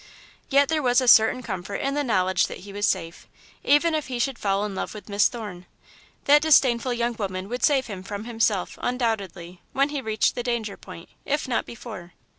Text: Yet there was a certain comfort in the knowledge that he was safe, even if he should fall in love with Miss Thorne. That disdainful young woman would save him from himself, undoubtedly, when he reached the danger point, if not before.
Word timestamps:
Yet 0.49 0.67
there 0.69 0.81
was 0.81 0.99
a 0.99 1.07
certain 1.07 1.43
comfort 1.43 1.75
in 1.75 1.93
the 1.93 2.03
knowledge 2.03 2.47
that 2.47 2.61
he 2.61 2.73
was 2.73 2.87
safe, 2.87 3.27
even 3.63 3.93
if 3.93 4.07
he 4.07 4.17
should 4.17 4.39
fall 4.39 4.65
in 4.65 4.73
love 4.73 4.95
with 4.95 5.07
Miss 5.09 5.27
Thorne. 5.29 5.67
That 6.25 6.41
disdainful 6.41 6.93
young 6.95 7.13
woman 7.19 7.47
would 7.49 7.61
save 7.61 7.85
him 7.85 8.01
from 8.01 8.23
himself, 8.23 8.79
undoubtedly, 8.81 9.61
when 9.73 9.89
he 9.89 10.01
reached 10.01 10.33
the 10.33 10.41
danger 10.41 10.75
point, 10.75 11.09
if 11.23 11.47
not 11.47 11.67
before. 11.67 12.13